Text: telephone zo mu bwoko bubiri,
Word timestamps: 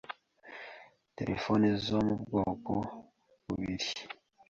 telephone 1.17 1.65
zo 1.85 1.99
mu 2.07 2.15
bwoko 2.23 2.73
bubiri, 3.45 3.89